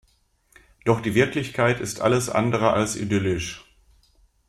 [0.83, 3.63] Doch die Wirklichkeit ist alles andere als idyllisch.